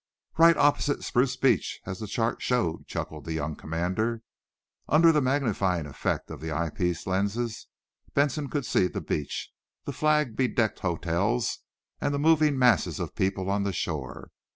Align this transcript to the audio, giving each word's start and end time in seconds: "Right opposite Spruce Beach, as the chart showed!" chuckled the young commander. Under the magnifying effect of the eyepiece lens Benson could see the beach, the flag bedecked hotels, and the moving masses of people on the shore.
"Right 0.39 0.57
opposite 0.57 1.03
Spruce 1.03 1.35
Beach, 1.35 1.79
as 1.85 1.99
the 1.99 2.07
chart 2.07 2.41
showed!" 2.41 2.87
chuckled 2.87 3.23
the 3.25 3.33
young 3.33 3.55
commander. 3.55 4.23
Under 4.89 5.11
the 5.11 5.21
magnifying 5.21 5.85
effect 5.85 6.31
of 6.31 6.41
the 6.41 6.51
eyepiece 6.51 7.05
lens 7.05 7.67
Benson 8.15 8.49
could 8.49 8.65
see 8.65 8.87
the 8.87 8.99
beach, 8.99 9.51
the 9.85 9.93
flag 9.93 10.35
bedecked 10.35 10.79
hotels, 10.79 11.59
and 11.99 12.15
the 12.15 12.17
moving 12.17 12.57
masses 12.57 12.99
of 12.99 13.13
people 13.13 13.47
on 13.51 13.61
the 13.61 13.71
shore. 13.73 14.31